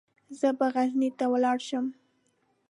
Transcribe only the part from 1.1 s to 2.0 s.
ته ولاړ شم.